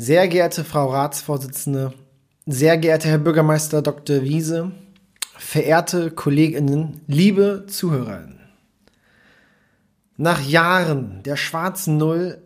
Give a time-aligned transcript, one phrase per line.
[0.00, 1.92] Sehr geehrte Frau Ratsvorsitzende,
[2.46, 4.22] sehr geehrter Herr Bürgermeister Dr.
[4.22, 4.70] Wiese,
[5.36, 8.38] verehrte Kolleginnen, liebe Zuhörerinnen.
[10.16, 12.40] Nach Jahren der schwarzen Null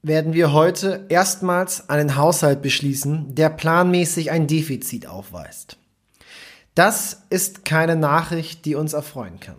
[0.00, 5.76] werden wir heute erstmals einen Haushalt beschließen, der planmäßig ein Defizit aufweist.
[6.74, 9.56] Das ist keine Nachricht, die uns erfreuen kann.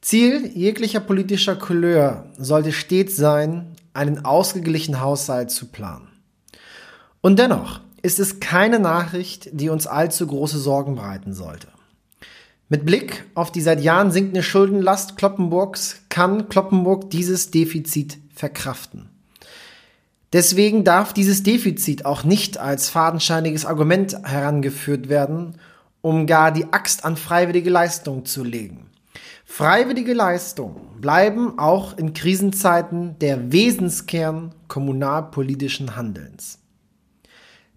[0.00, 6.08] Ziel jeglicher politischer Couleur sollte stets sein, einen ausgeglichenen Haushalt zu planen.
[7.24, 11.68] Und dennoch ist es keine Nachricht, die uns allzu große Sorgen bereiten sollte.
[12.68, 19.08] Mit Blick auf die seit Jahren sinkende Schuldenlast Kloppenburgs kann Kloppenburg dieses Defizit verkraften.
[20.34, 25.54] Deswegen darf dieses Defizit auch nicht als fadenscheiniges Argument herangeführt werden,
[26.02, 28.90] um gar die Axt an freiwillige Leistung zu legen.
[29.46, 36.58] Freiwillige Leistungen bleiben auch in Krisenzeiten der Wesenskern kommunalpolitischen Handelns.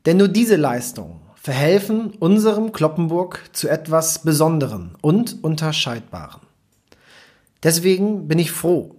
[0.07, 6.39] Denn nur diese Leistungen verhelfen unserem Kloppenburg zu etwas Besonderen und Unterscheidbaren.
[7.61, 8.95] Deswegen bin ich froh,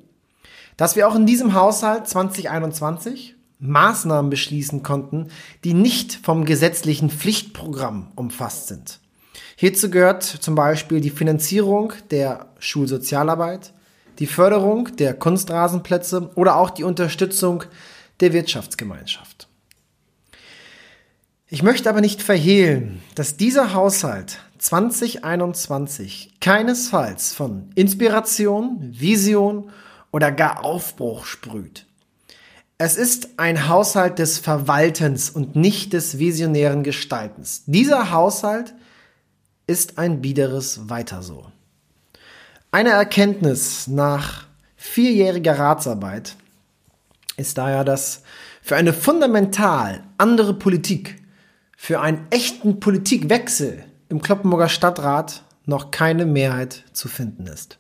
[0.77, 5.29] dass wir auch in diesem Haushalt 2021 Maßnahmen beschließen konnten,
[5.65, 9.01] die nicht vom gesetzlichen Pflichtprogramm umfasst sind.
[9.57, 13.73] Hierzu gehört zum Beispiel die Finanzierung der Schulsozialarbeit,
[14.19, 17.65] die Förderung der Kunstrasenplätze oder auch die Unterstützung
[18.21, 19.48] der Wirtschaftsgemeinschaft.
[21.51, 29.71] Ich möchte aber nicht verhehlen, dass dieser Haushalt 2021 keinesfalls von Inspiration, Vision
[30.13, 31.87] oder gar Aufbruch sprüht.
[32.77, 37.63] Es ist ein Haushalt des Verwaltens und nicht des visionären Gestaltens.
[37.65, 38.75] Dieser Haushalt
[39.67, 41.47] ist ein biederes Weiter so.
[42.73, 44.45] Eine Erkenntnis nach
[44.77, 46.37] vierjähriger Ratsarbeit
[47.39, 48.23] ist daher, dass
[48.61, 51.17] für eine fundamental andere Politik
[51.81, 57.79] für einen echten Politikwechsel im Kloppenburger Stadtrat noch keine Mehrheit zu finden ist.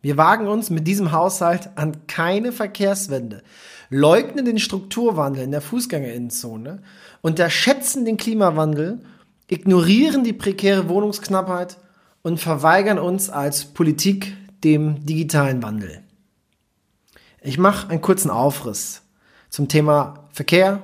[0.00, 3.42] Wir wagen uns mit diesem Haushalt an keine Verkehrswende,
[3.90, 6.82] leugnen den Strukturwandel in der Fußgängerinnenzone,
[7.20, 9.02] unterschätzen den Klimawandel,
[9.46, 11.76] ignorieren die prekäre Wohnungsknappheit
[12.22, 16.00] und verweigern uns als Politik dem digitalen Wandel.
[17.42, 19.02] Ich mache einen kurzen Aufriss
[19.50, 20.82] zum Thema Verkehr,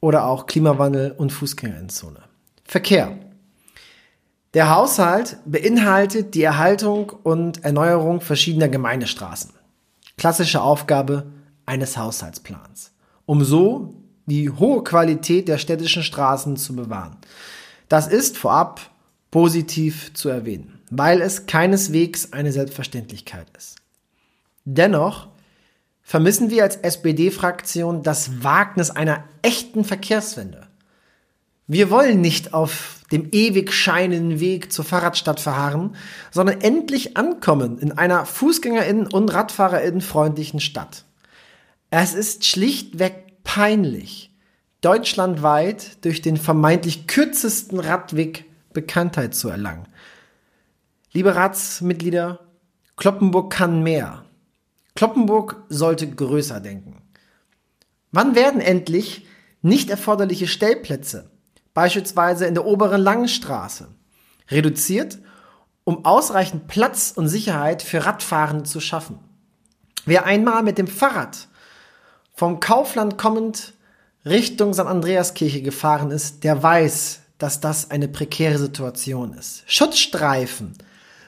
[0.00, 2.20] oder auch Klimawandel und Fußgängerzone.
[2.64, 3.18] Verkehr.
[4.54, 9.52] Der Haushalt beinhaltet die Erhaltung und Erneuerung verschiedener Gemeindestraßen.
[10.16, 11.26] Klassische Aufgabe
[11.66, 12.92] eines Haushaltsplans,
[13.26, 13.94] um so
[14.26, 17.16] die hohe Qualität der städtischen Straßen zu bewahren.
[17.88, 18.80] Das ist vorab
[19.30, 23.76] positiv zu erwähnen, weil es keineswegs eine Selbstverständlichkeit ist.
[24.64, 25.28] Dennoch
[26.08, 30.66] vermissen wir als SPD-Fraktion das Wagnis einer echten Verkehrswende.
[31.66, 35.96] Wir wollen nicht auf dem ewig scheinenden Weg zur Fahrradstadt verharren,
[36.30, 41.04] sondern endlich ankommen in einer Fußgängerinnen- und Radfahrerinnen-freundlichen Stadt.
[41.90, 44.30] Es ist schlichtweg peinlich,
[44.80, 49.86] deutschlandweit durch den vermeintlich kürzesten Radweg Bekanntheit zu erlangen.
[51.12, 52.40] Liebe Ratsmitglieder,
[52.96, 54.24] Kloppenburg kann mehr.
[54.98, 57.00] Kloppenburg sollte größer denken.
[58.10, 59.28] Wann werden endlich
[59.62, 61.30] nicht erforderliche Stellplätze,
[61.72, 63.86] beispielsweise in der oberen Langstraße,
[64.50, 65.18] reduziert,
[65.84, 69.20] um ausreichend Platz und Sicherheit für Radfahrende zu schaffen?
[70.04, 71.46] Wer einmal mit dem Fahrrad
[72.34, 73.74] vom Kaufland kommend
[74.24, 74.80] Richtung St.
[74.80, 79.62] Andreaskirche gefahren ist, der weiß, dass das eine prekäre Situation ist.
[79.68, 80.76] Schutzstreifen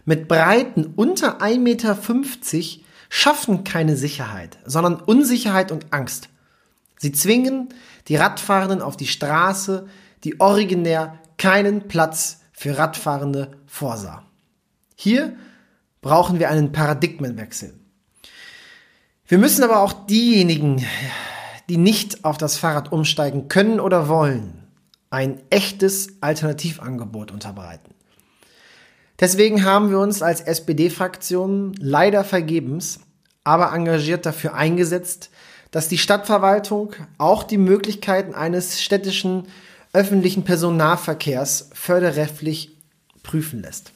[0.05, 1.97] mit Breiten unter 1,50 Meter
[3.11, 6.31] schaffen keine Sicherheit, sondern Unsicherheit und Angst.
[6.97, 7.69] Sie zwingen
[8.09, 9.87] die Radfahrenden auf die Straße,
[10.25, 14.23] die originär keinen Platz für Radfahrende vorsah.
[14.95, 15.37] Hier
[16.01, 17.75] brauchen wir einen Paradigmenwechsel.
[19.27, 20.85] Wir müssen aber auch diejenigen,
[21.69, 24.67] die nicht auf das Fahrrad umsteigen können oder wollen,
[25.09, 27.95] ein echtes Alternativangebot unterbreiten.
[29.21, 33.01] Deswegen haben wir uns als SPD-Fraktion leider vergebens,
[33.45, 35.31] aber engagiert dafür eingesetzt,
[35.71, 39.45] dass die Stadtverwaltung auch die Möglichkeiten eines städtischen
[39.93, 42.77] öffentlichen Personennahverkehrs förderrechtlich
[43.23, 43.93] prüfen lässt.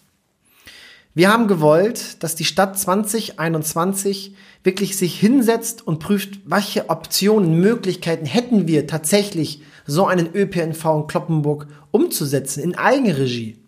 [1.14, 4.34] Wir haben gewollt, dass die Stadt 2021
[4.64, 11.06] wirklich sich hinsetzt und prüft, welche Optionen, Möglichkeiten hätten wir tatsächlich, so einen ÖPNV in
[11.06, 13.63] Kloppenburg umzusetzen in Eigenregie.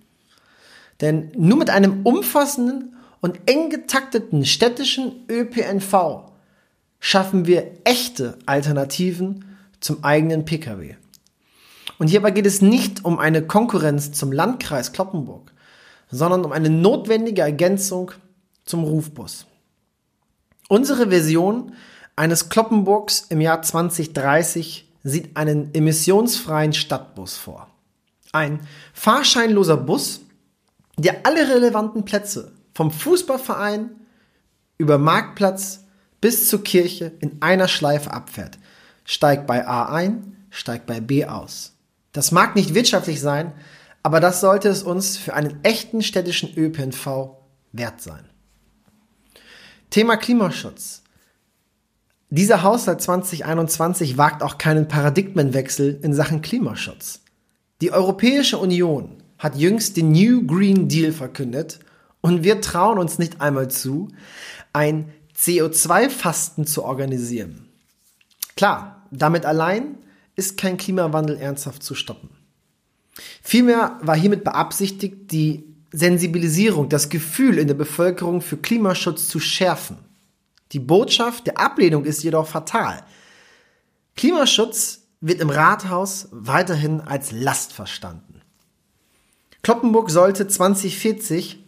[1.01, 6.31] Denn nur mit einem umfassenden und eng getakteten städtischen ÖPNV
[7.01, 9.45] schaffen wir echte Alternativen
[9.81, 10.97] zum eigenen Pkw.
[11.99, 15.53] Und hierbei geht es nicht um eine Konkurrenz zum Landkreis Kloppenburg,
[16.11, 18.13] sondern um eine notwendige Ergänzung
[18.65, 19.47] zum Rufbus.
[20.69, 21.73] Unsere Version
[22.17, 27.69] eines Kloppenburgs im Jahr 2030 sieht einen emissionsfreien Stadtbus vor.
[28.33, 28.61] Ein
[28.93, 30.23] fahrscheinloser Bus,
[30.97, 33.91] der alle relevanten Plätze vom Fußballverein
[34.79, 35.85] über Marktplatz
[36.21, 38.59] bis zur Kirche in einer Schleife abfährt.
[39.05, 41.75] Steigt bei A ein, steigt bei B aus.
[42.13, 43.53] Das mag nicht wirtschaftlich sein,
[44.03, 47.37] aber das sollte es uns für einen echten städtischen ÖPNV
[47.73, 48.25] wert sein.
[49.91, 51.03] Thema Klimaschutz.
[52.31, 57.21] Dieser Haushalt 2021 wagt auch keinen Paradigmenwechsel in Sachen Klimaschutz.
[57.81, 61.81] Die Europäische Union hat jüngst den New Green Deal verkündet
[62.21, 64.09] und wir trauen uns nicht einmal zu,
[64.73, 67.69] ein CO2-Fasten zu organisieren.
[68.57, 69.99] Klar, damit allein
[70.35, 72.31] ist kein Klimawandel ernsthaft zu stoppen.
[73.43, 79.99] Vielmehr war hiermit beabsichtigt, die Sensibilisierung, das Gefühl in der Bevölkerung für Klimaschutz zu schärfen.
[80.73, 83.03] Die Botschaft der Ablehnung ist jedoch fatal.
[84.17, 88.26] Klimaschutz wird im Rathaus weiterhin als Last verstanden.
[89.67, 91.59] Kloppenburg sollte 2040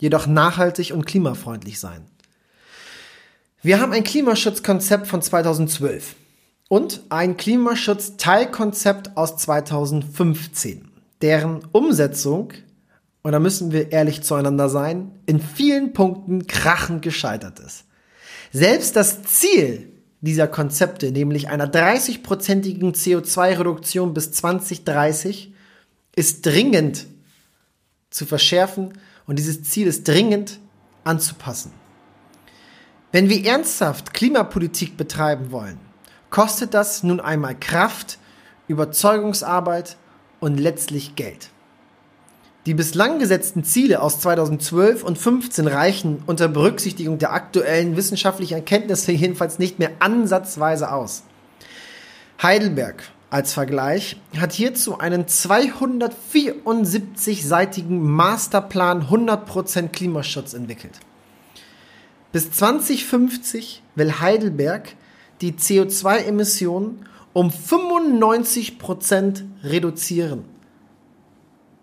[0.00, 2.04] jedoch nachhaltig und klimafreundlich sein.
[3.62, 6.16] Wir haben ein Klimaschutzkonzept von 2012
[6.68, 10.88] und ein Klimaschutz-Teilkonzept aus 2015,
[11.22, 12.54] deren Umsetzung,
[13.22, 17.84] und da müssen wir ehrlich zueinander sein, in vielen Punkten krachend gescheitert ist.
[18.50, 19.92] Selbst das Ziel
[20.22, 25.54] dieser Konzepte, nämlich einer 30-prozentigen CO2-Reduktion bis 2030,
[26.16, 27.06] ist dringend
[28.10, 30.60] zu verschärfen und dieses Ziel ist dringend
[31.04, 31.72] anzupassen.
[33.12, 35.78] Wenn wir ernsthaft Klimapolitik betreiben wollen,
[36.30, 38.18] kostet das nun einmal Kraft,
[38.66, 39.96] Überzeugungsarbeit
[40.40, 41.50] und letztlich Geld.
[42.66, 49.12] Die bislang gesetzten Ziele aus 2012 und 2015 reichen unter Berücksichtigung der aktuellen wissenschaftlichen Erkenntnisse
[49.12, 51.22] jedenfalls nicht mehr ansatzweise aus.
[52.42, 60.98] Heidelberg als Vergleich hat hierzu einen 274-seitigen Masterplan 100% Klimaschutz entwickelt.
[62.32, 64.94] Bis 2050 will Heidelberg
[65.40, 70.44] die CO2-Emissionen um 95% reduzieren.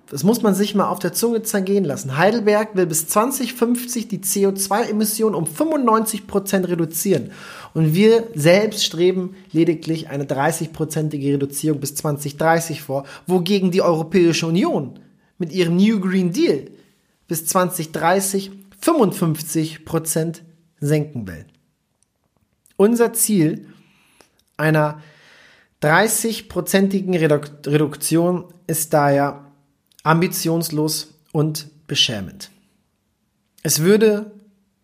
[0.07, 2.15] Das muss man sich mal auf der Zunge zergehen lassen.
[2.15, 7.31] Heidelberg will bis 2050 die CO2-Emissionen um 95% reduzieren.
[7.73, 14.99] Und wir selbst streben lediglich eine 30-prozentige Reduzierung bis 2030 vor, wogegen die Europäische Union
[15.39, 16.69] mit ihrem New Green Deal
[17.27, 20.41] bis 2030 55%
[20.79, 21.45] senken will.
[22.77, 23.65] Unser Ziel
[24.57, 25.01] einer
[25.81, 29.45] 30-prozentigen Reduktion ist daher
[30.05, 32.51] ambitionslos und beschämend.
[33.63, 34.31] Es würde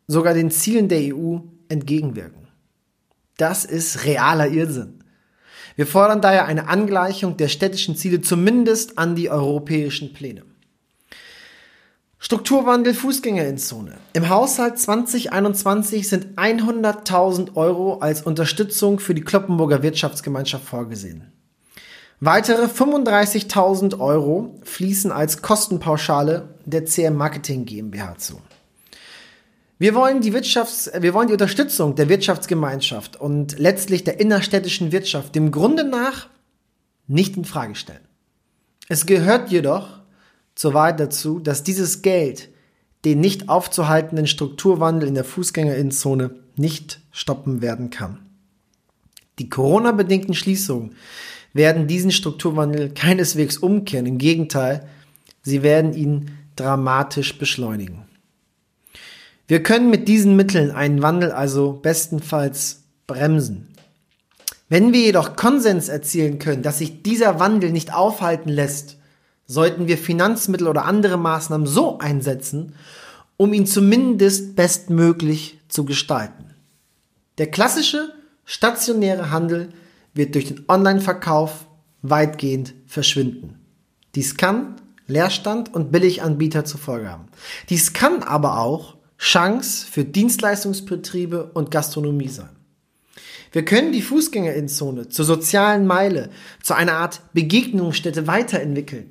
[0.08, 1.38] sogar den Zielen der EU
[1.70, 2.48] entgegenwirken.
[3.38, 5.04] Das ist realer Irrsinn.
[5.76, 10.44] Wir fordern daher eine Angleichung der städtischen Ziele zumindest an die europäischen Pläne.
[12.18, 13.98] Strukturwandel Fußgängerinzone.
[14.14, 21.32] Im Haushalt 2021 sind 100.000 Euro als Unterstützung für die Kloppenburger Wirtschaftsgemeinschaft vorgesehen.
[22.24, 28.40] Weitere 35.000 Euro fließen als Kostenpauschale der CM Marketing GmbH zu.
[29.80, 35.34] Wir wollen die Wirtschafts-, wir wollen die Unterstützung der Wirtschaftsgemeinschaft und letztlich der innerstädtischen Wirtschaft
[35.34, 36.28] dem Grunde nach
[37.08, 38.08] nicht in Frage stellen.
[38.88, 39.88] Es gehört jedoch
[40.54, 42.50] zur Wahrheit dazu, dass dieses Geld
[43.04, 48.20] den nicht aufzuhaltenden Strukturwandel in der Fußgängerinnenzone nicht stoppen werden kann.
[49.40, 50.96] Die Corona-bedingten Schließungen
[51.54, 54.06] werden diesen Strukturwandel keineswegs umkehren.
[54.06, 54.88] Im Gegenteil,
[55.42, 58.06] sie werden ihn dramatisch beschleunigen.
[59.48, 63.68] Wir können mit diesen Mitteln einen Wandel also bestenfalls bremsen.
[64.70, 68.98] Wenn wir jedoch Konsens erzielen können, dass sich dieser Wandel nicht aufhalten lässt,
[69.46, 72.74] sollten wir Finanzmittel oder andere Maßnahmen so einsetzen,
[73.36, 76.46] um ihn zumindest bestmöglich zu gestalten.
[77.38, 78.14] Der klassische
[78.46, 79.74] stationäre Handel
[80.14, 81.68] wird durch den Online-Verkauf
[82.02, 83.60] weitgehend verschwinden.
[84.16, 84.76] Dies kann
[85.08, 87.26] Leerstand und Billiganbieter zur Folge haben.
[87.70, 92.50] Dies kann aber auch Chance für Dienstleistungsbetriebe und Gastronomie sein.
[93.52, 96.30] Wir können die Fußgängerinzone zur sozialen Meile,
[96.64, 99.08] zu einer Art Begegnungsstätte weiterentwickeln.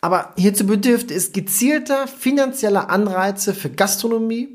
[0.00, 4.50] Aber hierzu bedürfte es gezielter finanzieller Anreize für Gastronomie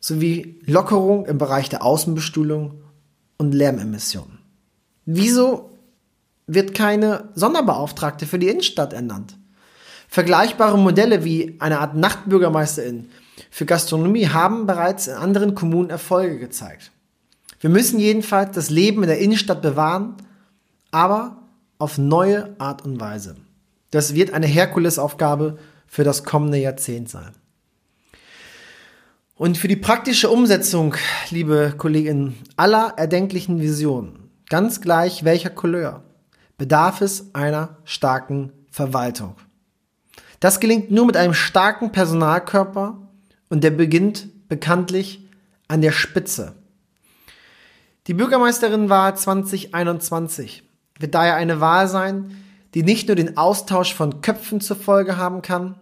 [0.00, 2.82] sowie Lockerung im Bereich der Außenbestuhlung
[3.38, 4.31] und Lärmemissionen.
[5.04, 5.72] Wieso
[6.46, 9.36] wird keine Sonderbeauftragte für die Innenstadt ernannt.
[10.08, 13.08] Vergleichbare Modelle wie eine Art Nachtbürgermeisterin
[13.50, 16.90] für Gastronomie haben bereits in anderen Kommunen Erfolge gezeigt.
[17.60, 20.16] Wir müssen jedenfalls das Leben in der Innenstadt bewahren,
[20.90, 21.38] aber
[21.78, 23.36] auf neue Art und Weise.
[23.90, 27.32] Das wird eine Herkulesaufgabe für das kommende Jahrzehnt sein.
[29.36, 30.94] Und für die praktische Umsetzung,
[31.30, 34.21] liebe Kolleginnen, aller erdenklichen Visionen,
[34.52, 36.02] ganz gleich welcher Couleur,
[36.58, 39.34] bedarf es einer starken Verwaltung.
[40.40, 42.98] Das gelingt nur mit einem starken Personalkörper
[43.48, 45.26] und der beginnt bekanntlich
[45.68, 46.52] an der Spitze.
[48.06, 50.64] Die Bürgermeisterinwahl 2021
[50.98, 52.36] wird daher eine Wahl sein,
[52.74, 55.80] die nicht nur den Austausch von Köpfen zur Folge haben kann,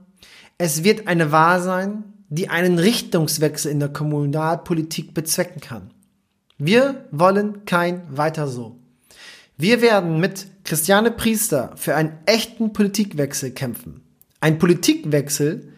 [0.59, 5.91] es wird eine Wahl sein, die einen Richtungswechsel in der Kommunalpolitik bezwecken kann.
[6.63, 8.77] Wir wollen kein weiter so.
[9.57, 14.03] Wir werden mit Christiane Priester für einen echten Politikwechsel kämpfen.
[14.41, 15.73] Ein Politikwechsel,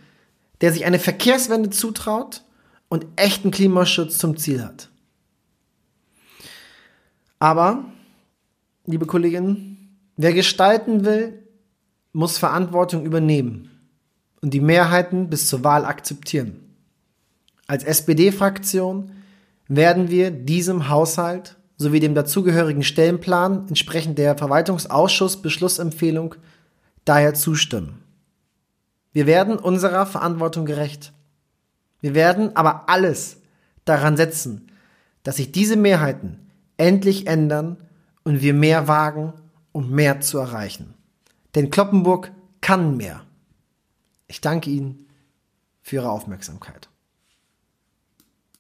[0.60, 2.42] der sich eine Verkehrswende zutraut
[2.88, 4.88] und echten Klimaschutz zum Ziel hat.
[7.38, 7.84] Aber,
[8.84, 11.46] liebe Kolleginnen, wer gestalten will,
[12.12, 13.70] muss Verantwortung übernehmen
[14.40, 16.74] und die Mehrheiten bis zur Wahl akzeptieren.
[17.68, 19.12] Als SPD-Fraktion
[19.76, 26.34] werden wir diesem Haushalt sowie dem dazugehörigen Stellenplan entsprechend der Verwaltungsausschuss-Beschlussempfehlung
[27.04, 28.02] daher zustimmen.
[29.12, 31.12] Wir werden unserer Verantwortung gerecht.
[32.00, 33.38] Wir werden aber alles
[33.84, 34.68] daran setzen,
[35.22, 37.76] dass sich diese Mehrheiten endlich ändern
[38.24, 39.34] und wir mehr wagen,
[39.72, 40.94] um mehr zu erreichen.
[41.54, 43.22] Denn Kloppenburg kann mehr.
[44.26, 45.06] Ich danke Ihnen
[45.82, 46.88] für Ihre Aufmerksamkeit.